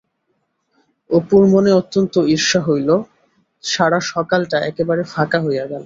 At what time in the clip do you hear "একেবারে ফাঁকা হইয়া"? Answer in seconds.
4.69-5.65